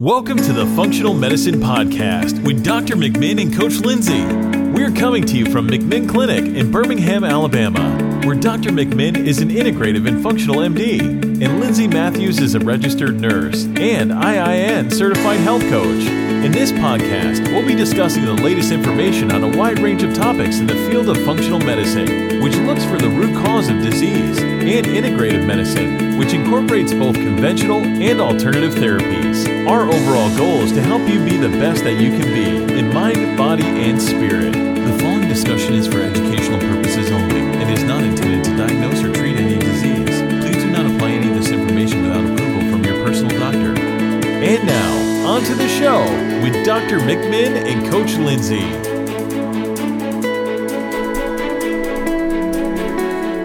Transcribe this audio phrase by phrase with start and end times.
[0.00, 2.96] Welcome to the Functional Medicine Podcast with Dr.
[2.96, 4.24] McMinn and Coach Lindsay.
[4.74, 7.96] We're coming to you from McMinn Clinic in Birmingham, Alabama,
[8.26, 8.70] where Dr.
[8.70, 14.10] McMinn is an integrative and functional MD, and Lindsay Matthews is a registered nurse and
[14.10, 16.02] IIN certified health coach.
[16.44, 20.58] In this podcast, we'll be discussing the latest information on a wide range of topics
[20.58, 24.86] in the field of functional medicine, which looks for the root cause of disease, and
[24.86, 29.46] integrative medicine, which incorporates both conventional and alternative therapies.
[29.66, 32.92] Our overall goal is to help you be the best that you can be in
[32.92, 34.52] mind, body, and spirit.
[34.52, 39.12] The following discussion is for educational purposes only and is not intended to diagnose or
[39.12, 40.22] treat any disease.
[40.42, 43.74] Please do not apply any of this information without approval from your personal doctor.
[43.76, 46.02] And now, on to the show
[46.42, 46.98] with Dr.
[46.98, 48.94] McMinn and Coach Lindsay.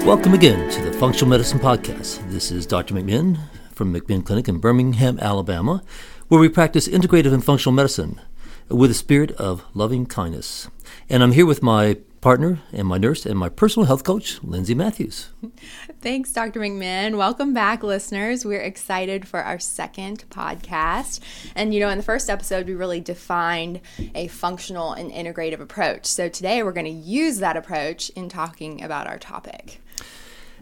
[0.06, 2.30] Welcome again to the Functional Medicine Podcast.
[2.30, 2.94] This is Dr.
[2.94, 3.40] McMinn
[3.72, 5.82] from McMinn Clinic in Birmingham, Alabama,
[6.28, 8.20] where we practice integrative and functional medicine
[8.68, 10.68] with a spirit of loving kindness.
[11.10, 14.76] And I'm here with my partner and my nurse and my personal health coach, Lindsay
[14.76, 15.30] Matthews.
[16.02, 16.60] Thanks, Dr.
[16.60, 17.18] McMinn.
[17.18, 18.44] Welcome back, listeners.
[18.44, 21.22] We're excited for our second podcast.
[21.56, 23.80] And, you know, in the first episode, we really defined
[24.14, 26.06] a functional and integrative approach.
[26.08, 29.80] So today, we're going to use that approach in talking about our topic.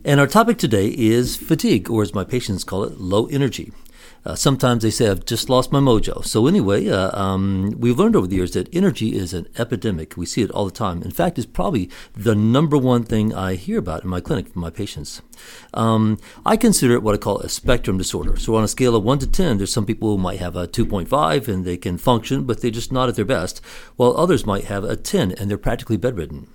[0.07, 3.73] And our topic today is fatigue, or as my patients call it, low energy.
[4.23, 6.23] Uh, sometimes they say, I've just lost my mojo.
[6.23, 10.15] So, anyway, uh, um, we've learned over the years that energy is an epidemic.
[10.15, 11.03] We see it all the time.
[11.03, 14.61] In fact, it's probably the number one thing I hear about in my clinic from
[14.61, 15.21] my patients.
[15.73, 18.37] Um, I consider it what I call a spectrum disorder.
[18.37, 20.69] So, on a scale of 1 to 10, there's some people who might have a
[20.69, 23.59] 2.5 and they can function, but they're just not at their best,
[23.97, 26.47] while others might have a 10 and they're practically bedridden.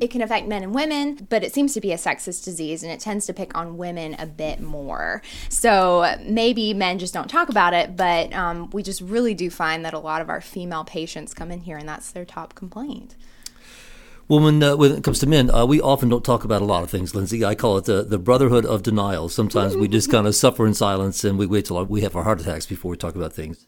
[0.00, 2.90] It can affect men and women, but it seems to be a sexist disease and
[2.90, 5.20] it tends to pick on women a bit more.
[5.50, 9.84] So maybe men just don't talk about it, but um, we just really do find
[9.84, 13.14] that a lot of our female patients come in here and that's their top complaint.
[14.26, 16.64] Well, when, uh, when it comes to men, uh, we often don't talk about a
[16.64, 17.44] lot of things, Lindsay.
[17.44, 19.28] I call it the, the brotherhood of denial.
[19.28, 22.22] Sometimes we just kind of suffer in silence and we wait till we have our
[22.22, 23.66] heart attacks before we talk about things.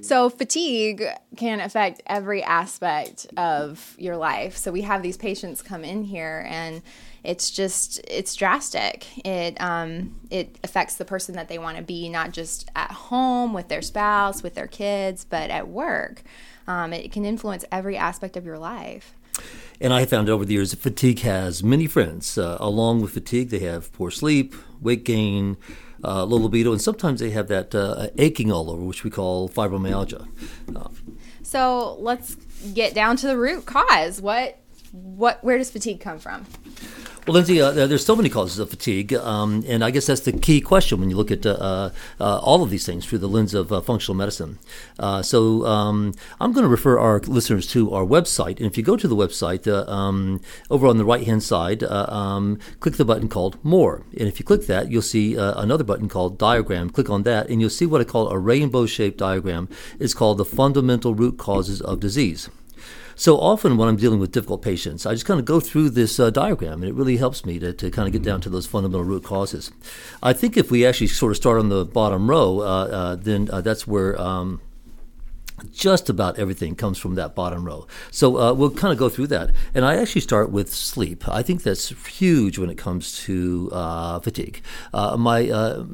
[0.00, 1.04] So, fatigue
[1.36, 4.56] can affect every aspect of your life.
[4.56, 6.82] So, we have these patients come in here and
[7.24, 12.08] it's just it's drastic it um, it affects the person that they want to be
[12.08, 16.22] not just at home with their spouse with their kids but at work
[16.66, 19.14] um, it can influence every aspect of your life
[19.80, 22.38] and I found over the years that fatigue has many friends.
[22.38, 25.56] Uh, along with fatigue, they have poor sleep, weight gain,
[26.04, 29.48] uh, low libido, and sometimes they have that uh, aching all over, which we call
[29.48, 30.26] fibromyalgia.
[30.74, 30.88] Uh,
[31.42, 32.36] so let's
[32.74, 34.20] get down to the root cause.
[34.20, 34.58] What,
[34.92, 36.46] what, where does fatigue come from?
[37.24, 40.32] Well, Lindsay, uh, there's so many causes of fatigue, um, and I guess that's the
[40.32, 43.28] key question when you look at uh, uh, uh all of these things through the
[43.28, 44.58] lens of uh, functional medicine.
[44.98, 48.82] Uh, so um, I'm going to refer our listeners to our website, and if you
[48.82, 53.56] go to the website, um, over on the right-hand side, um, click the button called
[53.64, 56.90] More, and if you click that, you'll see another button called Diagram.
[56.90, 59.68] Click on that, and you'll see what I call a rainbow-shaped diagram.
[60.00, 62.48] It's called the fundamental root causes of disease.
[63.14, 66.18] So often when I'm dealing with difficult patients, I just kind of go through this
[66.18, 68.66] uh, diagram, and it really helps me to, to kind of get down to those
[68.66, 69.70] fundamental root causes.
[70.22, 73.48] I think if we actually sort of start on the bottom row, uh, uh, then
[73.52, 74.60] uh, that's where um,
[75.70, 77.86] just about everything comes from that bottom row.
[78.10, 79.54] So uh, we'll kind of go through that.
[79.74, 81.28] And I actually start with sleep.
[81.28, 84.62] I think that's huge when it comes to uh, fatigue.
[84.92, 85.84] Uh, my uh,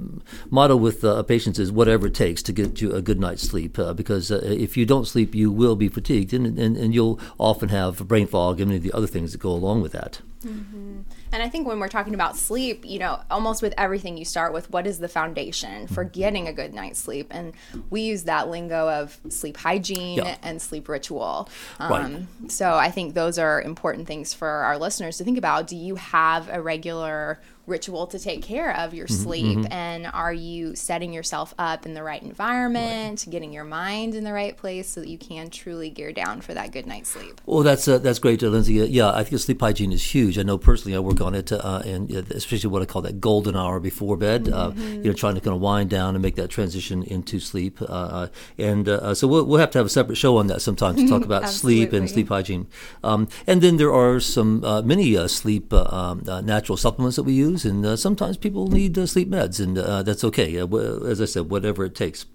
[0.50, 3.78] motto with uh, patients is whatever it takes to get you a good night's sleep,
[3.78, 7.69] uh, because if you don't sleep, you will be fatigued, and, and, and, you'll often
[7.69, 10.20] have brain fog and many of the other things that go along with that.
[10.44, 11.00] Mm-hmm.
[11.32, 14.52] And I think when we're talking about sleep, you know, almost with everything, you start
[14.52, 16.20] with what is the foundation for mm-hmm.
[16.20, 17.28] getting a good night's sleep.
[17.30, 17.52] And
[17.90, 20.36] we use that lingo of sleep hygiene yeah.
[20.42, 21.48] and sleep ritual.
[21.78, 22.50] Um, right.
[22.50, 25.66] So I think those are important things for our listeners to think about.
[25.66, 29.73] Do you have a regular ritual to take care of your mm-hmm, sleep mm-hmm.
[29.73, 33.33] and are you setting yourself up in the right environment right.
[33.33, 36.55] getting your mind in the right place so that you can truly gear down for
[36.55, 39.41] that good night's sleep well that's uh, that's great uh, lindsay uh, yeah i think
[39.41, 42.82] sleep hygiene is huge i know personally i work on it uh, and especially what
[42.82, 45.03] i call that golden hour before bed uh, mm-hmm.
[45.03, 48.29] you know trying to kind of wind down and make that transition into sleep uh,
[48.56, 48.87] and
[49.17, 51.49] so we'll, we'll have to have a separate show on that sometime to talk about
[51.49, 52.67] sleep and sleep hygiene
[53.05, 57.70] um, and then there are some many sleep um, natural supplements that we use things,
[57.70, 60.58] and uh, sometimes people need uh, sleep meds, and uh, that's okay.
[60.58, 60.66] Uh,
[61.05, 62.26] as I said, whatever it takes.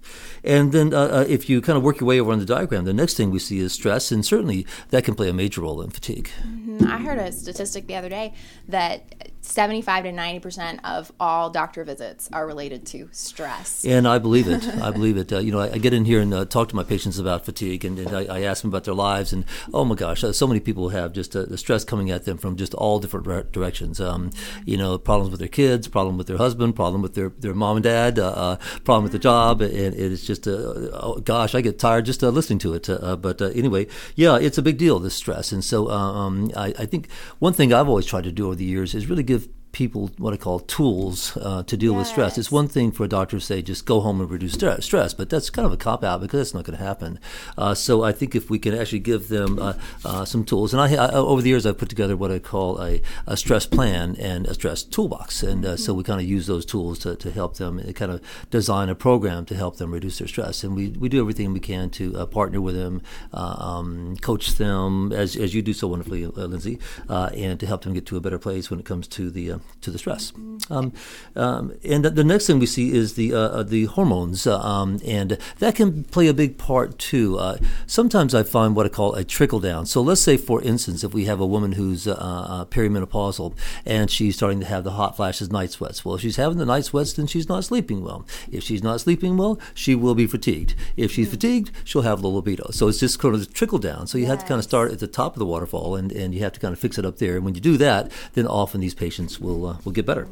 [0.43, 2.93] And then uh, if you kind of work your way over on the diagram, the
[2.93, 5.89] next thing we see is stress, and certainly that can play a major role in
[5.89, 6.29] fatigue.
[6.45, 6.87] Mm-hmm.
[6.87, 8.33] I heard a statistic the other day
[8.67, 13.85] that 75 to 90% of all doctor visits are related to stress.
[13.85, 14.65] And I believe it.
[14.81, 15.31] I believe it.
[15.31, 17.45] Uh, you know, I, I, get in here and uh, talk to my patients about
[17.45, 19.43] fatigue, and, and I, I, ask them about their lives, and
[19.73, 22.37] oh my gosh, uh, so many people have just uh, the stress coming at them
[22.37, 23.99] from just all different directions.
[23.99, 24.31] Um,
[24.65, 27.77] you know, problems with their kids, problem with their husband, problem with their, their mom
[27.77, 31.19] and dad, uh, uh, problem with the job, and it is just, uh, uh, oh
[31.19, 32.87] gosh, I get tired just uh, listening to it.
[33.21, 35.51] but anyway, yeah, it's a big deal, this stress.
[35.51, 38.65] And so um, I, I think one thing I've always tried to do over the
[38.65, 41.99] years is really give people what I call tools uh, to deal yes.
[41.99, 42.37] with stress.
[42.37, 45.29] It's one thing for a doctor to say just go home and reduce stress, but
[45.29, 47.19] that's kind of a cop out because that's not going to happen.
[47.57, 49.73] Uh, so I think if we can actually give them uh,
[50.05, 52.81] uh some tools, and I, I, over the years I've put together what I call
[52.81, 55.75] a, a stress plan and a stress toolbox, and mm-hmm.
[55.75, 58.21] so we kind of use those tools to, to help them kind of
[58.51, 61.59] design a program to help them reduce their stress, and we, we do everything we
[61.59, 63.01] can to uh, partner with them,
[63.33, 66.79] uh, um, coach them as, as you do so wonderfully, Lindsay,
[67.09, 69.91] and to help them get to a better place when it comes to the to
[69.91, 70.33] the stress.
[70.69, 70.93] Um,
[71.35, 74.99] um, and the next thing we see is the uh, uh, the hormones, uh, um,
[75.05, 77.37] and that can play a big part too.
[77.37, 79.85] Uh, sometimes I find what I call a trickle down.
[79.85, 84.35] So let's say, for instance, if we have a woman who's uh, perimenopausal and she's
[84.35, 86.05] starting to have the hot flashes, night sweats.
[86.05, 88.25] Well, if she's having the night sweats, then she's not sleeping well.
[88.51, 90.75] If she's not sleeping well, she will be fatigued.
[90.95, 92.71] If she's fatigued, she'll have low libido.
[92.71, 94.07] So it's just kind of a trickle down.
[94.07, 94.31] So you yes.
[94.31, 96.53] have to kind of start at the top of the waterfall, and, and you have
[96.53, 97.35] to kind of fix it up there.
[97.35, 100.27] And when you do that, then often these patients will uh, will get better.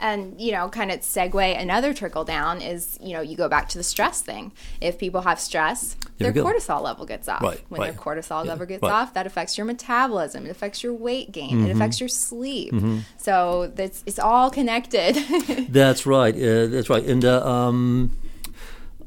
[0.00, 3.68] And, you know, kind of segue another trickle down is, you know, you go back
[3.70, 4.52] to the stress thing.
[4.80, 7.42] If people have stress, there their cortisol level gets off.
[7.42, 7.92] Right, when right.
[7.92, 8.92] their cortisol yeah, level gets right.
[8.92, 11.66] off, that affects your metabolism, it affects your weight gain, mm-hmm.
[11.66, 12.72] it affects your sleep.
[12.72, 12.98] Mm-hmm.
[13.16, 15.16] So it's, it's all connected.
[15.68, 16.34] that's right.
[16.34, 17.04] Uh, that's right.
[17.04, 18.16] And, uh, um,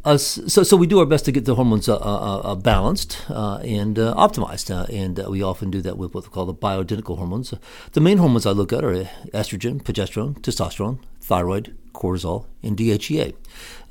[0.04, 3.22] uh, so, so we do our best to get the hormones uh, uh, uh balanced
[3.30, 7.18] uh, and uh, optimized, and we often do that with what we call the bioidentical
[7.18, 7.54] hormones.
[7.92, 8.94] The main hormones I look at are
[9.34, 13.36] estrogen, progesterone, testosterone, thyroid, cortisol, and DHEA.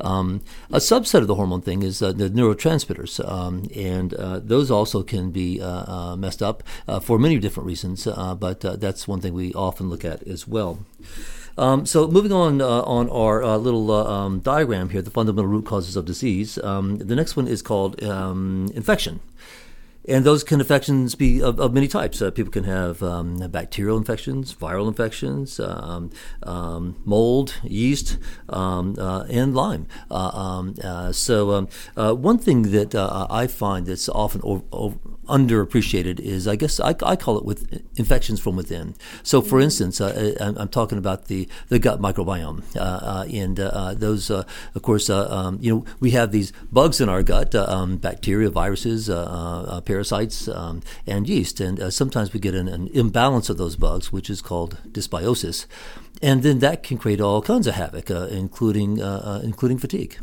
[0.01, 0.41] Um,
[0.71, 4.11] a subset of the hormone thing is the neurotransmitters, um, and
[4.47, 5.61] those also can be
[6.17, 6.65] messed up
[7.03, 10.81] for many different reasons, but that's one thing we often look at as well.
[11.59, 15.49] Um, so moving on uh, on our uh, little uh, um, diagram here, the fundamental
[15.49, 16.59] root causes of disease.
[16.59, 19.21] Um, the next one is called um, infection.
[20.09, 22.23] And those can infections be of, of many types.
[22.23, 26.11] Uh, people can have um, bacterial infections, viral infections, um,
[26.43, 28.17] um, mold, yeast,
[28.49, 29.87] um, uh, and Lyme.
[30.11, 34.99] Uh, um, uh so, uh, one thing that uh, I find that's often over, over,
[35.31, 38.95] underappreciated is, I guess, I, I, call it with infections from within.
[39.23, 39.65] So, for mm-hmm.
[39.65, 42.63] instance, I'm talking about the, the gut microbiome,
[43.33, 43.57] and
[44.01, 47.53] those, of course, um, you know, we have these bugs in our gut,
[48.01, 49.09] bacteria, viruses,
[49.85, 51.61] parasites um, and yeast.
[51.61, 55.67] And uh, sometimes we get an, an, imbalance of those bugs, which is called dysbiosis.
[56.23, 60.19] And then that can create all kinds of havoc, uh, including, uh, uh, including fatigue.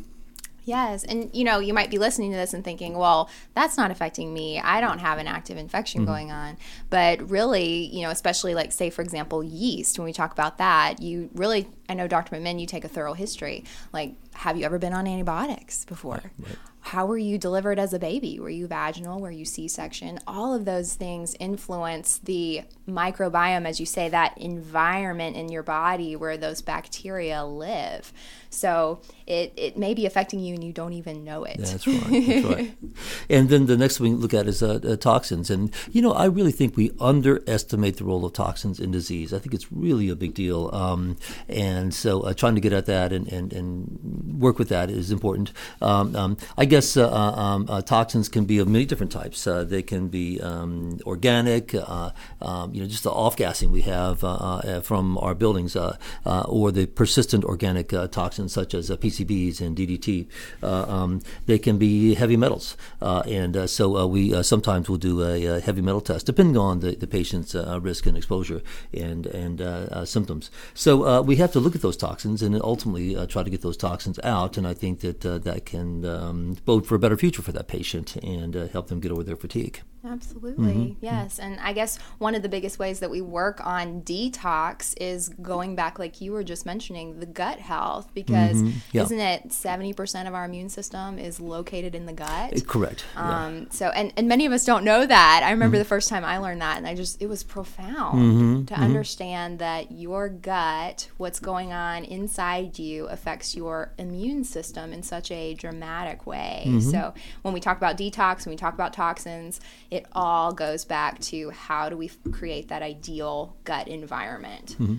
[0.67, 1.05] Yes.
[1.05, 4.33] And, you know, you might be listening to this and thinking, well, that's not affecting
[4.33, 4.59] me.
[4.59, 6.11] I don't have an active infection mm-hmm.
[6.11, 6.57] going on.
[6.89, 11.01] But really, you know, especially like, say, for example, yeast, when we talk about that,
[11.01, 12.35] you really, I know, Dr.
[12.35, 13.63] McMinn, you take a thorough history.
[13.93, 16.15] Like, have you ever been on antibiotics before?
[16.15, 16.57] Right, right
[16.87, 18.39] how were you delivered as a baby?
[18.39, 19.19] Were you vaginal?
[19.19, 20.19] Were you C section?
[20.25, 26.15] All of those things influence the microbiome, as you say, that environment in your body
[26.15, 28.13] where those bacteria live.
[28.49, 31.57] So it, it may be affecting you and you don't even know it.
[31.59, 32.25] That's right.
[32.25, 32.77] That's right.
[33.29, 35.49] and then the next thing we look at is uh, uh, toxins.
[35.49, 39.33] And, you know, I really think we underestimate the role of toxins in disease.
[39.33, 40.69] I think it's really a big deal.
[40.71, 41.17] Um,
[41.49, 45.11] and so uh, trying to get at that and, and, and work with that is
[45.11, 45.51] important.
[45.81, 49.45] Um, um, I guess uh, uh, um, uh, toxins can be of many different types.
[49.47, 53.81] Uh, they can be um, organic, uh, um, you know, just the off gassing we
[53.81, 59.75] have uh, from our buildings, or the persistent organic toxins such as PC PCBs and
[59.77, 60.27] DDT.
[60.63, 65.81] Um, they can be heavy metals, and so we sometimes will do a, a, heavy
[65.81, 68.61] metal test depending on the, the patient's risk and exposure
[68.93, 70.51] and and symptoms.
[70.73, 74.16] So we have to look at those toxins and ultimately try to get those toxins
[74.23, 74.57] out.
[74.57, 78.15] And I think that that can um, bode for a better future for that patient
[78.17, 79.81] and help them get over their fatigue.
[80.05, 80.73] Absolutely.
[80.73, 81.05] Mm-hmm.
[81.05, 81.39] Yes.
[81.39, 85.75] And I guess one of the biggest ways that we work on detox is going
[85.75, 88.77] back, like you were just mentioning, the gut health, because mm-hmm.
[88.91, 89.03] yeah.
[89.03, 92.53] isn't it 70% of our immune system is located in the gut?
[92.53, 93.05] Eh, correct.
[93.15, 93.65] Um, yeah.
[93.71, 95.41] So, and, and many of us don't know that.
[95.43, 95.81] I remember mm-hmm.
[95.81, 98.65] the first time I learned that, and I just, it was profound mm-hmm.
[98.65, 98.83] to mm-hmm.
[98.83, 105.31] understand that your gut, what's going on inside you, affects your immune system in such
[105.31, 106.63] a dramatic way.
[106.67, 106.91] Mm-hmm.
[106.91, 111.19] So, when we talk about detox, when we talk about toxins, it all goes back
[111.19, 114.75] to how do we create that ideal gut environment.
[114.79, 114.95] Mm-hmm.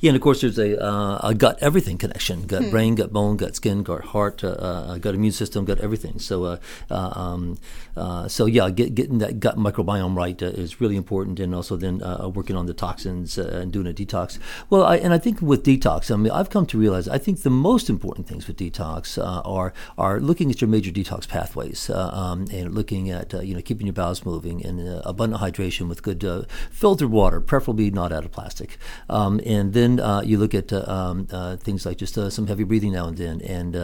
[0.00, 2.70] Yeah, and of course, there's a, uh, a gut everything connection gut hmm.
[2.70, 6.18] brain, gut bone, gut skin, gut heart, uh, uh, gut immune system, gut everything.
[6.18, 6.56] So, uh,
[6.90, 7.58] uh, um,
[7.96, 11.98] uh, so yeah, get, getting that gut microbiome right is really important, and also then
[12.32, 14.38] working on the toxins and doing a detox.
[14.68, 17.42] Well, I, and I think with detox, I mean, I've come to realize I think
[17.42, 22.46] the most important things with detox are are looking at your major detox pathways um,
[22.52, 26.24] and looking at you know keeping your bowels moving and abundant hydration with good
[26.70, 30.72] filtered water, preferably not out of plastic, um, and and then uh, you look at
[30.72, 33.76] uh, um, uh, things like just uh, some heavy breathing now and then, and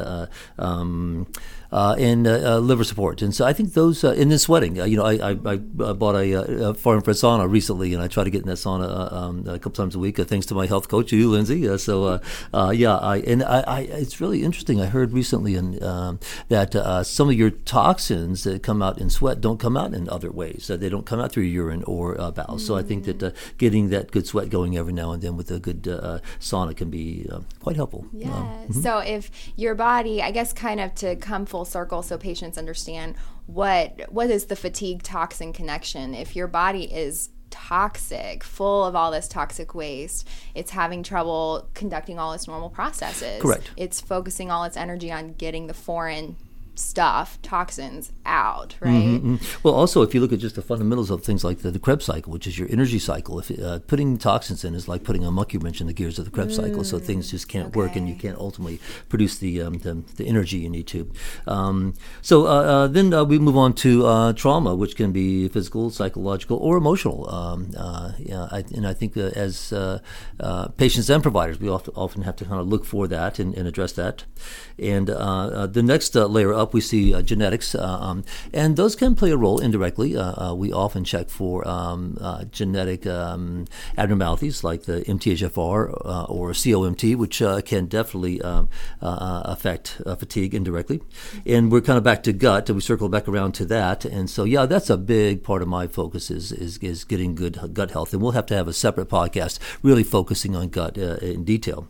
[0.58, 1.26] um,
[1.76, 3.20] Uh, and uh, uh, liver support.
[3.20, 4.80] And so I think those, uh, this sweating.
[4.80, 8.08] Uh, you know, I, I, I uh, bought a, a infrared sauna recently, and I
[8.08, 10.64] try to get in that sauna um, a couple times a week, thanks to my
[10.64, 11.76] health coach, you, Lindsay.
[11.76, 12.18] so
[12.72, 14.80] yeah, I, and I, I, it's really interesting.
[14.80, 16.18] I heard recently in, um,
[16.48, 16.72] that
[17.04, 20.68] some of your toxins that come out in sweat don't come out in other ways.
[20.68, 22.56] they don't come out through urine or bowel.
[22.56, 22.60] Mm.
[22.60, 25.60] So I think that getting that good sweat going every now and then with a
[25.60, 25.82] good
[26.40, 27.28] sauna can be
[27.60, 28.06] quite helpful.
[28.06, 28.28] Um, yeah.
[28.28, 28.80] Mm-hmm.
[28.80, 33.16] So if your body, I guess, kind of to come full circle so patients understand
[33.46, 39.10] what what is the fatigue toxin connection if your body is toxic, full of all
[39.10, 40.28] this toxic waste.
[40.54, 43.40] It's having trouble conducting all its normal processes.
[43.40, 43.70] Correct.
[43.76, 46.36] It's focusing all its energy on getting the foreign
[46.78, 48.92] stuff, toxins out, right?
[48.92, 49.60] Mm-hmm, mm-hmm.
[49.62, 52.04] Well, also, if you look at just the fundamentals of things like the, the Krebs
[52.04, 55.30] cycle, which is your energy cycle, if uh, putting toxins in is like putting a
[55.30, 57.78] monkey wrench in the gears of the Krebs mm, cycle, so things just can't okay.
[57.78, 61.10] work and you can't ultimately produce the um, the, the, energy you need to.
[61.46, 65.48] Um, so uh, uh, then uh, we move on to uh, trauma, which can be
[65.48, 67.28] physical, psychological, or emotional.
[67.30, 69.72] Um, uh, yeah, I, and I think as
[70.76, 73.66] patients and providers, we often, often have to kind of look for that and, and
[73.66, 74.24] address that.
[74.78, 79.14] And the next layer up up, we see uh, genetics, uh, um, and those can
[79.14, 80.16] play a role indirectly.
[80.16, 82.18] Uh, we often check for um,
[82.50, 88.68] genetic um, abnormalities like the MTHFR or COMT, which can definitely um,
[89.00, 91.00] affect fatigue indirectly.
[91.46, 94.04] And we're kind of back to gut, and we circle back around to that.
[94.04, 97.58] And so, yeah, that's a big part of my focus is is, is getting good
[97.72, 101.16] gut health, and we'll have to have a separate podcast really focusing on gut uh,
[101.16, 101.86] in detail.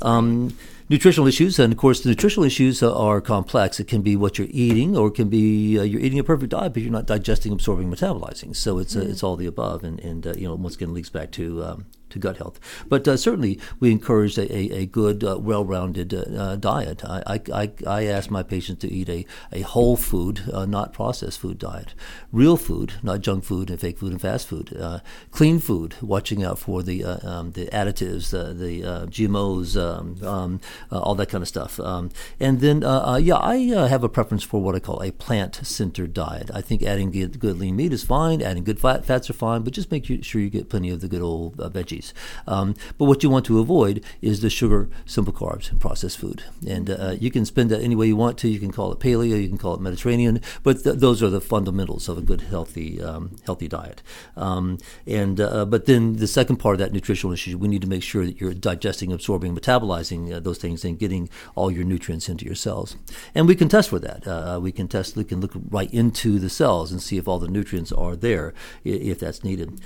[0.00, 0.56] Um,
[0.88, 3.80] nutritional issues, and of course, the nutritional issues are complex.
[3.80, 6.50] It can be what you're eating, or it can be uh, you're eating a perfect
[6.50, 8.54] diet, but you're not digesting, absorbing, metabolizing.
[8.54, 9.08] So it's mm-hmm.
[9.08, 11.64] uh, it's all the above, and and uh, you know once again links back to
[11.64, 12.60] um, to gut health.
[12.88, 17.02] But uh, certainly, we encourage a, a, a good, uh, well-rounded uh, diet.
[17.04, 21.40] I, I, I ask my patients to eat a, a whole food, uh, not processed
[21.40, 21.94] food diet,
[22.30, 25.00] real food, not junk food and fake food and fast food, uh,
[25.30, 28.72] clean food, watching out for the uh, um, the additives, the
[29.08, 31.80] GMOs, um, um, all that kind of stuff.
[31.80, 33.56] Um, and then, yeah, I
[33.88, 36.50] have a preference for what I call a plant-centered diet.
[36.52, 39.62] I think adding good, good lean meat is fine, adding good fat, fats are fine,
[39.62, 42.01] but just make sure you get plenty of the good old veggies.
[42.46, 46.44] Um, but what you want to avoid is the sugar, simple carbs, and processed food.
[46.66, 48.48] And uh, you can spend that any way you want to.
[48.48, 51.40] You can call it paleo, you can call it Mediterranean, but th- those are the
[51.40, 54.02] fundamentals of a good, healthy, um, healthy diet.
[54.36, 57.88] Um, and uh, but then the second part of that nutritional issue, we need to
[57.88, 62.28] make sure that you're digesting, absorbing, metabolizing uh, those things, and getting all your nutrients
[62.28, 62.96] into your cells.
[63.34, 64.26] And we can test for that.
[64.26, 65.16] Uh, we can test.
[65.16, 68.54] We can look right into the cells and see if all the nutrients are there,
[68.84, 69.80] if that's needed.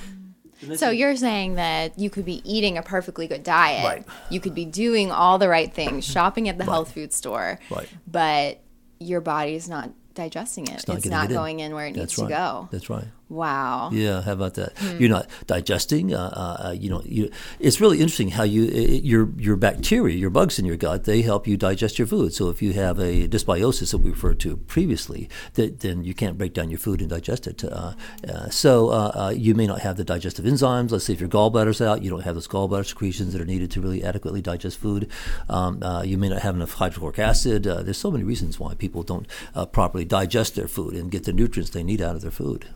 [0.77, 3.85] So you're saying that you could be eating a perfectly good diet.
[3.85, 4.07] Right.
[4.31, 6.73] You could be doing all the right things, shopping at the right.
[6.73, 7.59] health food store.
[7.71, 7.89] Right.
[8.07, 8.61] But
[8.99, 10.75] your body is not digesting it.
[10.75, 11.67] It's not, it's not going in.
[11.67, 11.75] in.
[11.75, 12.29] where it That's needs right.
[12.29, 12.69] to go.
[12.73, 13.05] That's right.
[13.29, 13.91] Wow.
[13.93, 14.79] Yeah, how about that?
[14.79, 14.99] Hmm.
[14.99, 16.15] You're not digesting.
[16.15, 17.29] Uh, uh, uh, you know, you,
[17.59, 21.23] it's really interesting how you it, your your bacteria, your bugs in your gut, they
[21.23, 22.33] help you digest your food.
[22.35, 26.39] So if you have a dysbiosis that we referred to previously, that, then you can't
[26.39, 27.65] break down your food and digest it.
[27.65, 27.95] Uh,
[28.29, 30.93] uh so uh, you may not have the digestive enzymes.
[30.93, 33.73] Let's say if your gallbladder's out, you don't have those gallbladder secretions that are needed
[33.73, 35.11] to really adequately digest food.
[35.49, 37.65] Um, you may not have enough hydrochloric acid.
[37.65, 39.27] there's so many reasons why people don't
[39.73, 42.67] properly digest their food and get the nutrients they need out of their food.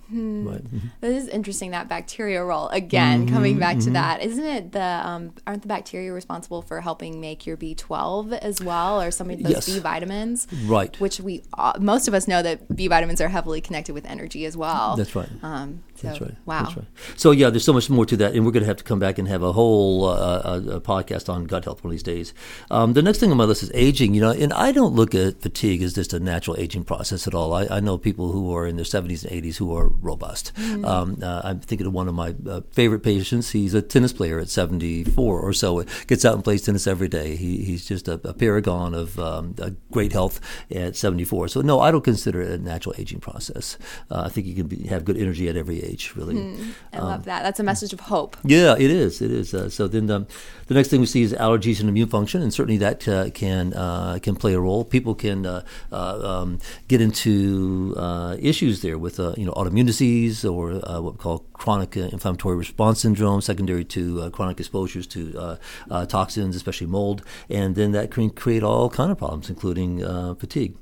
[0.42, 0.48] Hmm.
[0.48, 0.64] right.
[0.64, 0.88] Mm-hmm.
[1.00, 3.26] This is interesting that bacteria role again.
[3.26, 7.20] Mm-hmm, coming back to that, isn't it the um, aren't the bacteria responsible for helping
[7.20, 9.66] make your B twelve as well, or some of those Yes.
[9.66, 10.46] B vitamins?
[10.66, 10.98] Right.
[11.00, 14.44] Which we uh, most of us know that B vitamins are heavily connected with energy
[14.44, 14.96] as well.
[14.96, 15.28] That's right.
[15.42, 16.34] Um, so, That's right.
[16.46, 16.62] Wow.
[16.62, 16.86] That's right.
[17.16, 18.98] So yeah, there's so much more to that, and we're going to have to come
[18.98, 22.32] back and have a whole uh, uh, podcast on gut health one of these days.
[22.70, 24.14] Um, the next thing on my list is aging.
[24.14, 27.34] You know, and I don't look at fatigue as just a natural aging process at
[27.34, 27.52] all.
[27.52, 30.52] I, I know people who are in their 70s and 80s who are robust.
[30.54, 30.84] Mm-hmm.
[30.84, 33.50] Um, uh, I'm thinking of one of my uh, favorite patients.
[33.50, 35.82] He's a tennis player at 74 or so.
[36.06, 37.36] Gets out and plays tennis every day.
[37.36, 40.40] He, he's just a, a paragon of um, uh, great health
[40.70, 41.48] at 74.
[41.48, 43.76] So no, I don't consider it a natural aging process.
[44.10, 46.34] Uh, I think you can be, have good energy at every age, really.
[46.34, 46.70] Mm-hmm.
[46.92, 47.42] I Um, love that.
[47.42, 48.36] That's a message of hope.
[48.44, 49.20] Yeah, it is.
[49.22, 49.54] It is.
[49.54, 50.26] Uh, so then um,
[50.68, 53.72] the next thing we see is allergies and immune function, and certainly that uh, can
[53.74, 54.84] uh, can play a role.
[54.84, 59.86] People can uh, uh, um, get into uh, issues there with uh, you know autoimmune
[59.86, 65.06] disease or uh, what we call chronic inflammatory response syndrome, secondary to uh, chronic exposures
[65.06, 65.56] to uh,
[65.90, 70.34] uh, toxins, especially mold, and then that can create all kind of problems, including uh,
[70.34, 70.74] fatigue.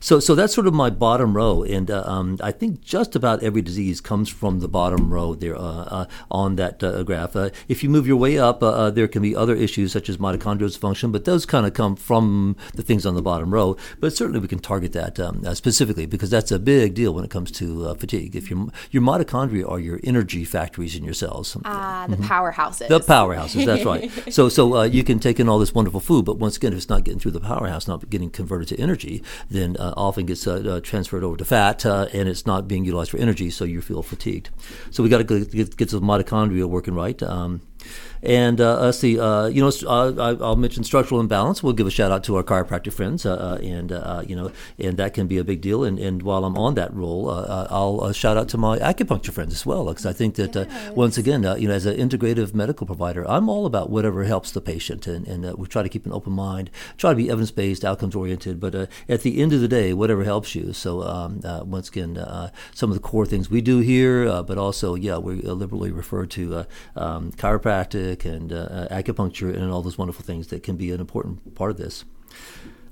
[0.00, 3.42] So, so that's sort of my bottom row, and uh, um, I think just about
[3.42, 7.34] every disease comes from the bottom row there uh, uh, on that uh, graph.
[7.34, 10.18] Uh, if you move your way up, uh, there can be other issues such as
[10.18, 13.76] mitochondrial dysfunction, but those kind of come from the things on the bottom row.
[14.00, 17.24] But certainly we can target that um, uh, specifically because that's a big deal when
[17.24, 18.36] it comes to uh, fatigue.
[18.36, 22.86] If your your mitochondria are your energy factories in your cells, Ah, the powerhouses.
[22.88, 22.92] Mm-hmm.
[22.92, 24.10] the powerhouses, that's right.
[24.32, 26.78] So, so uh, you can take in all this wonderful food, but once again, if
[26.78, 30.46] it's not getting through the powerhouse, not getting converted to energy, then uh, often gets
[30.46, 33.64] uh, uh, transferred over to fat, uh, and it's not being utilized for energy, so
[33.64, 34.50] you feel fatigued.
[34.90, 37.20] So we got to get, get those mitochondria working right.
[37.22, 37.62] Um,
[38.26, 41.62] and uh, let's see, uh, you know, uh, I- I'll mention structural imbalance.
[41.62, 44.50] We'll give a shout out to our chiropractic friends, uh, uh, and uh, you know,
[44.78, 45.84] and that can be a big deal.
[45.84, 49.54] And, and while I'm on that roll, I'll uh, shout out to my acupuncture friends
[49.54, 50.64] as well, because I think that uh,
[50.94, 54.50] once again, uh, you know, as an integrative medical provider, I'm all about whatever helps
[54.50, 57.30] the patient, and, and uh, we try to keep an open mind, try to be
[57.30, 58.58] evidence based, outcomes oriented.
[58.58, 60.72] But uh, at the end of the day, whatever helps you.
[60.72, 64.42] So um, uh, once again, uh, some of the core things we do here, uh,
[64.42, 66.64] but also, yeah, we liberally refer to uh,
[66.96, 71.54] um, chiropractic and uh, acupuncture and all those wonderful things that can be an important
[71.54, 72.04] part of this.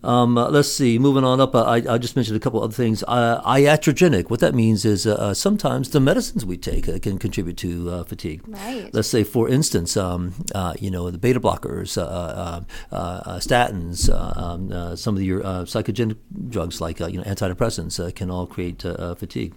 [0.03, 0.99] Um, uh, let's see.
[0.99, 3.03] Moving on up, uh, I, I just mentioned a couple other things.
[3.09, 4.29] Uh, iatrogenic.
[4.29, 7.91] What that means is uh, uh, sometimes the medicines we take uh, can contribute to
[7.91, 8.43] uh, fatigue.
[8.47, 8.91] Right.
[8.93, 12.61] Let's say, for instance, um, uh, you know, the beta blockers, uh, uh,
[12.93, 16.19] uh, uh, statins, uh, um, uh, some of your uh, psychogenic
[16.51, 19.55] drugs like uh, you know antidepressants uh, can all create uh, uh, fatigue,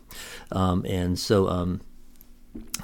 [0.54, 1.80] um, and so.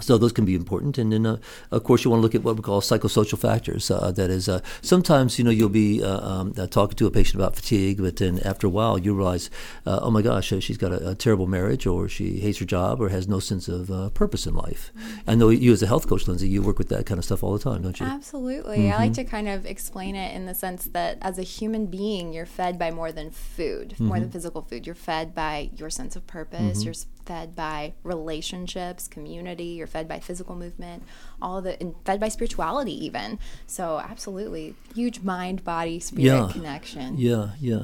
[0.01, 1.37] So those can be important, and then uh,
[1.71, 3.91] of course you want to look at what we call psychosocial factors.
[3.91, 7.11] Uh, that is, uh, sometimes you know you'll be uh, um, uh, talking to a
[7.11, 9.49] patient about fatigue, but then after a while you realize,
[9.85, 12.65] uh, oh my gosh, uh, she's got a, a terrible marriage, or she hates her
[12.65, 14.91] job, or has no sense of uh, purpose in life.
[15.27, 17.43] I know you as a health coach, Lindsay, you work with that kind of stuff
[17.43, 18.05] all the time, don't you?
[18.05, 18.91] Absolutely.
[18.91, 22.33] I like to kind of explain it in the sense that as a human being,
[22.33, 24.85] you're fed by more than food, more than physical food.
[24.87, 26.83] You're fed by your sense of purpose.
[26.83, 29.65] You're s- fed by relationships, community.
[29.65, 31.03] You're fed by physical movement,
[31.41, 33.39] all the, and fed by spirituality, even.
[33.67, 36.49] So, absolutely, huge mind, body, spirit Yeah.
[36.51, 37.17] connection.
[37.17, 37.83] Yeah, yeah.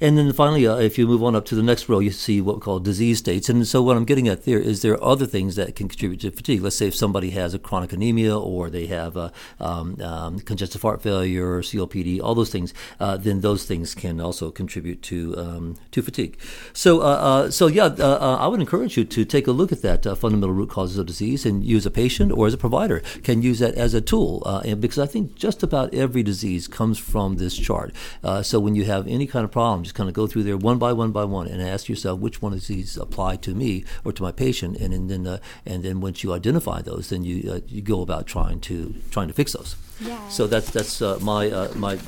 [0.00, 2.40] And then finally, uh, if you move on up to the next row, you see
[2.40, 3.48] what we call disease states.
[3.48, 6.20] And so, what I'm getting at there is there are other things that can contribute
[6.20, 6.62] to fatigue.
[6.62, 10.82] Let's say if somebody has a chronic anemia or they have a, um, um, congestive
[10.82, 15.36] heart failure or COPD, all those things, uh, then those things can also contribute to
[15.38, 16.38] um, to fatigue.
[16.72, 19.72] So, uh, uh, so yeah, uh, uh, I would encourage you to take a look
[19.72, 22.58] at that uh, fundamental root causes of disease and use a patient or as a
[22.58, 24.42] provider can use that as a tool.
[24.46, 27.92] Uh, and because I think just about every disease comes from this chart.
[28.22, 30.56] Uh, so when you have any kind of problem, just kind of go through there
[30.56, 33.84] one by one by one and ask yourself which one of these apply to me
[34.04, 37.24] or to my patient, and, and then uh, and then once you identify those, then
[37.24, 39.76] you uh, you go about trying to trying to fix those.
[40.00, 40.28] Yeah.
[40.28, 41.98] So that's that's uh, my uh, my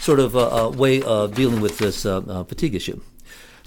[0.00, 3.00] sort of uh, uh, way of dealing with this uh, uh, fatigue issue.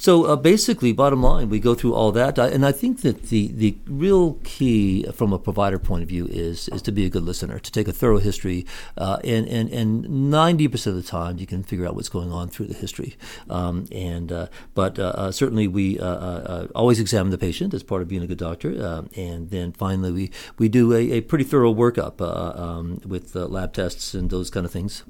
[0.03, 3.47] So uh, basically, bottom line, we go through all that, and I think that the,
[3.53, 7.23] the real key from a provider point of view is is to be a good
[7.23, 8.65] listener, to take a thorough history,
[8.97, 12.33] uh, and and and ninety percent of the time you can figure out what's going
[12.33, 13.15] on through the history.
[13.49, 18.01] Um, and uh, but uh, uh, certainly we uh, always examine the patient as part
[18.01, 21.73] of being a good doctor, and then finally we we do a, a pretty thorough
[21.73, 25.03] workup um, with lab tests and those kind of things.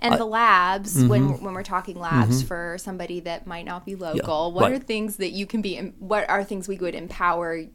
[0.00, 1.08] And the labs, Mm-hmm.
[1.08, 4.72] when when we're talking labs for somebody that might not be local, what right.
[4.72, 5.78] are things that you can be?
[5.98, 7.66] What are things we would empower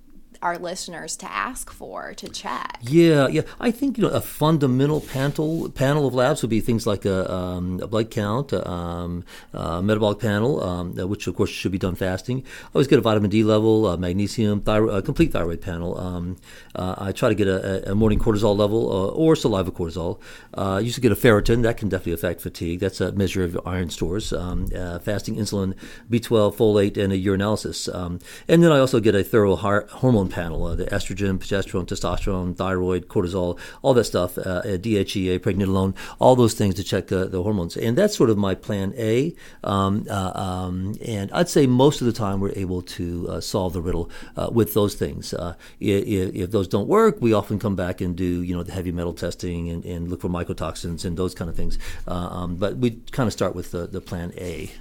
[0.44, 2.78] our listeners to ask for to check?
[2.82, 3.44] Yeah, yeah.
[3.60, 7.32] I think you know a fundamental panel panel of labs would be things like a,
[7.34, 11.96] um, a blood count, um, a metabolic panel, um, which of course should be done
[11.96, 12.44] fasting.
[12.66, 15.98] I always get a vitamin D level, magnesium, thyroid, a complete thyroid panel.
[15.98, 16.38] Um,
[16.76, 20.20] uh, I try to get a, a morning cortisol level uh, or saliva cortisol.
[20.58, 22.80] Uh, I used to get a ferritin that can definitely affect fatigue.
[22.82, 24.34] That's a measure of your iron stores.
[24.34, 25.76] Um, uh, fasting insulin,
[26.10, 27.94] B12, folate, and a urinalysis.
[27.94, 32.56] Um, and then I also get a thorough hormone panel, uh, the estrogen, progesterone, testosterone,
[32.56, 37.44] thyroid, cortisol, all that stuff, uh, DHEA, pregnenolone, all those things to check uh, the
[37.44, 37.78] hormones.
[37.78, 39.36] And that's sort of my plan A.
[39.64, 43.74] Um, uh, um, and I'd say most of the time we're able to uh, solve
[43.74, 45.34] the riddle uh, with those things.
[45.80, 48.92] If, if, those don't work, we often come back and do you know the heavy
[48.92, 51.78] metal testing and, and look for mycotoxins and those kind of things.
[52.08, 54.72] Um, but we kind of start with the, the plan A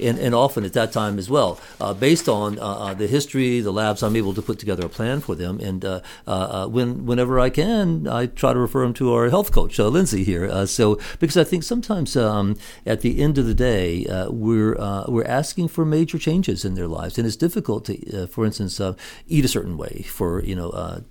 [0.00, 1.60] and, and often at that time as well.
[1.80, 4.88] Uh, based on uh, uh, the history, the labs, I'm able to put together a
[4.88, 5.60] plan for them.
[5.60, 9.52] And uh, uh, when whenever I can, I try to refer them to our health
[9.52, 10.66] coach, Lindsay here.
[10.66, 14.74] so because I think sometimes um, at the end of the day, we're
[15.08, 18.80] we're asking for major changes in their lives, and it's difficult to, for instance,
[19.26, 21.02] eat a certain way for you know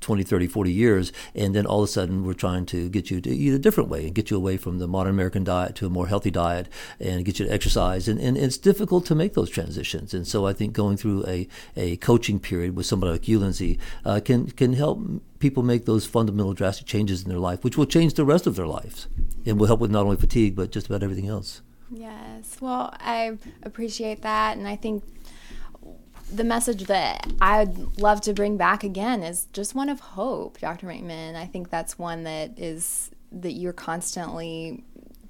[0.00, 3.20] 20, 30, 40 years, and then all of a sudden we're trying to get you
[3.20, 5.86] to eat a different way and get you away from the modern American diet to
[5.86, 6.68] a more healthy diet
[7.00, 10.14] and get you to exercise and, and and it's difficult to make those transitions.
[10.14, 13.78] And so I think going through a, a coaching period with somebody like you, Lindsay,
[14.04, 15.00] uh, can can help
[15.38, 18.56] people make those fundamental drastic changes in their life, which will change the rest of
[18.56, 19.08] their lives
[19.46, 21.62] and will help with not only fatigue but just about everything else.
[21.90, 25.04] Yes, well, I appreciate that, and I think
[26.32, 30.86] the message that I'd love to bring back again is just one of hope, Dr.
[30.86, 31.36] McMinn.
[31.36, 34.84] I think that's one that is that you're constantly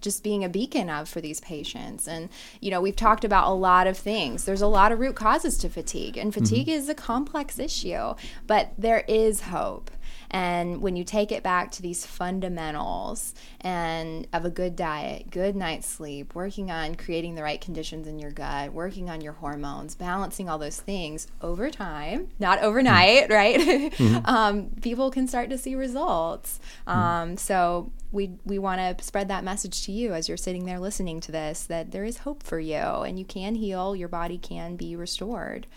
[0.04, 2.06] just being a beacon of for these patients.
[2.06, 2.28] And,
[2.60, 4.44] you know, we've talked about a lot of things.
[4.44, 6.78] There's a lot of root causes to fatigue, and fatigue mm-hmm.
[6.78, 8.14] is a complex issue,
[8.46, 9.90] but there is hope.
[10.34, 15.54] And when you take it back to these fundamentals and of a good diet, good
[15.54, 19.94] night's sleep, working on creating the right conditions in your gut, working on your hormones,
[19.94, 23.32] balancing all those things over time, not overnight, mm-hmm.
[23.32, 23.60] right?
[23.92, 24.18] Mm-hmm.
[24.24, 26.58] um, people can start to see results.
[26.88, 26.98] Mm-hmm.
[26.98, 30.80] Um, so we we want to spread that message to you as you're sitting there
[30.80, 34.38] listening to this that there is hope for you and you can heal, your body
[34.38, 35.68] can be restored.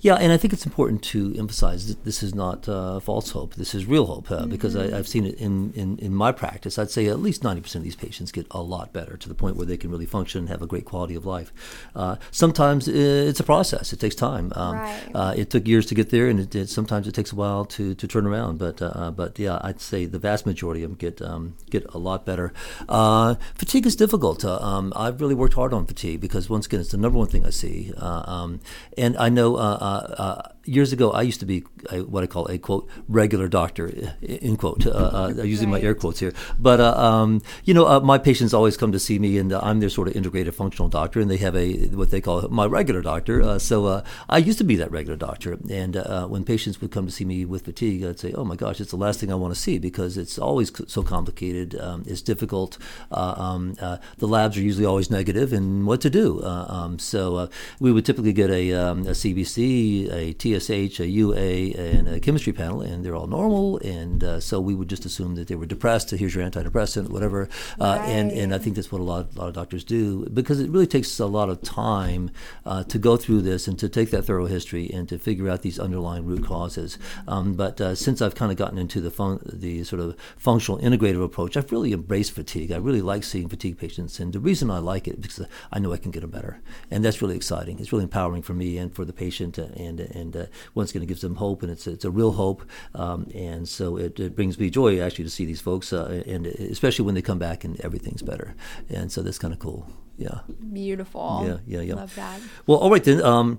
[0.00, 3.54] Yeah, and I think it's important to emphasize that this is not uh, false hope.
[3.54, 4.50] This is real hope uh, mm-hmm.
[4.50, 6.78] because I, have seen it in, in, in, my practice.
[6.78, 9.56] I'd say at least 90% of these patients get a lot better to the point
[9.56, 11.52] where they can really function and have a great quality of life.
[11.94, 14.52] Uh, sometimes it's a process, it takes time.
[14.54, 15.10] Um, right.
[15.14, 17.64] Uh, it took years to get there, and it, it, sometimes it takes a while
[17.66, 18.58] to, to turn around.
[18.58, 21.98] But, uh, but yeah, I'd say the vast majority of them get, um, get a
[21.98, 22.52] lot better.
[22.88, 24.44] Uh, fatigue is difficult.
[24.44, 27.44] Um, I've really worked hard on fatigue because, once again, it's the number one thing
[27.44, 27.92] I see.
[27.96, 28.60] Um,
[28.96, 32.46] and I know uh, uh, years ago, I used to be a, what I call
[32.48, 33.86] a quote regular doctor,
[34.20, 35.82] in quote, uh, uh, using right.
[35.82, 36.32] my air quotes here.
[36.58, 39.80] But uh, um, you know, uh, my patients always come to see me, and I'm
[39.80, 43.02] their sort of integrated functional doctor, and they have a what they call my regular
[43.02, 43.42] doctor.
[43.42, 45.94] Uh, so uh, I used to be that regular doctor, and
[46.30, 48.90] when patients would come to see me with fatigue, I'd say, "Oh my gosh, it's
[48.90, 51.78] the last thing I want to see because it's always so complicated.
[51.80, 52.78] Um, it's difficult.
[53.10, 53.74] Um,
[54.18, 57.48] the labs are usually always negative, and what to do." Um, so
[57.80, 62.20] we would typically get a, um, a CBC, a TSA TSH, a UA, and a
[62.20, 63.78] chemistry panel, and they're all normal.
[63.78, 66.10] And uh, so we would just assume that they were depressed.
[66.10, 67.48] Here's your antidepressant, whatever.
[67.80, 68.08] Uh, right.
[68.08, 70.70] And and I think that's what a lot, a lot of doctors do because it
[70.70, 72.30] really takes a lot of time
[72.64, 75.62] uh, to go through this and to take that thorough history and to figure out
[75.62, 76.98] these underlying root causes.
[77.28, 80.80] Um, but uh, since I've kind of gotten into the fun- the sort of functional
[80.80, 82.72] integrative approach, I've really embraced fatigue.
[82.72, 85.78] I really like seeing fatigue patients, and the reason I like it is because I
[85.78, 87.78] know I can get them better, and that's really exciting.
[87.78, 91.06] It's really empowering for me and for the patient, and and uh, once again, it
[91.06, 92.62] gives them hope, and it's it's a real hope.
[92.94, 96.46] Um, and so it, it, brings me joy actually to see these folks, uh, and
[96.46, 98.54] especially when they come back and everything's better.
[98.88, 99.86] And so that's kind of cool.
[100.16, 100.40] Yeah.
[100.72, 101.44] Beautiful.
[101.46, 101.94] Yeah, yeah, yeah.
[101.94, 102.40] Love that.
[102.66, 103.22] Well, all right then.
[103.22, 103.58] Um,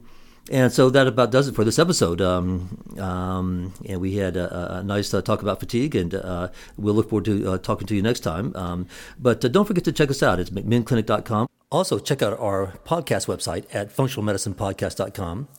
[0.50, 2.22] and so that about does it for this episode.
[2.22, 6.94] Um, um, and we had a, a nice uh, talk about fatigue, and uh, we'll
[6.94, 8.56] look forward to uh, talking to you next time.
[8.56, 8.88] Um,
[9.20, 10.40] but uh, don't forget to check us out.
[10.40, 11.48] It's mcminnclinic.com.
[11.70, 15.50] Also, check out our podcast website at functionalmedicinepodcast.com.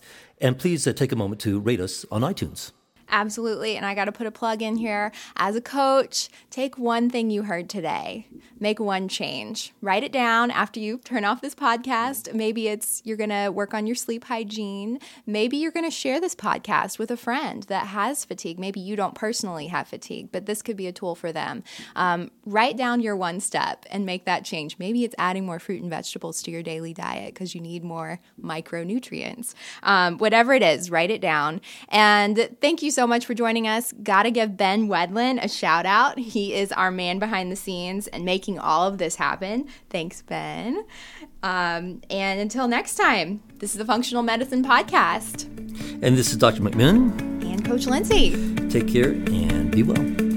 [0.40, 2.72] And please uh, take a moment to rate us on iTunes.
[3.10, 3.76] Absolutely.
[3.76, 5.12] And I got to put a plug in here.
[5.36, 8.26] As a coach, take one thing you heard today,
[8.60, 9.72] make one change.
[9.80, 12.34] Write it down after you turn off this podcast.
[12.34, 14.98] Maybe it's you're going to work on your sleep hygiene.
[15.26, 18.58] Maybe you're going to share this podcast with a friend that has fatigue.
[18.58, 21.62] Maybe you don't personally have fatigue, but this could be a tool for them.
[21.96, 24.76] Um, write down your one step and make that change.
[24.78, 28.20] Maybe it's adding more fruit and vegetables to your daily diet because you need more
[28.42, 29.54] micronutrients.
[29.82, 31.60] Um, whatever it is, write it down.
[31.88, 33.92] And thank you so much for joining us.
[34.02, 36.18] Gotta give Ben Wedlin a shout out.
[36.18, 39.68] He is our man behind the scenes and making all of this happen.
[39.90, 40.84] Thanks, Ben.
[41.42, 45.44] Um, and until next time, this is the Functional Medicine Podcast.
[46.02, 46.60] And this is Dr.
[46.60, 47.12] McMinn.
[47.44, 48.54] And Coach Lindsay.
[48.68, 50.27] Take care and be well.